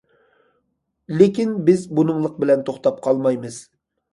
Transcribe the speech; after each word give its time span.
لېكىن 1.19 1.53
بىز 1.67 1.85
بۇنىڭلىق 1.99 2.41
بىلەن 2.45 2.67
توختاپ 2.71 3.05
قالمايمىز. 3.09 3.63